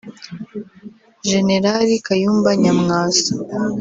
[1.29, 3.31] Jenerali Kayumba Nyamwasa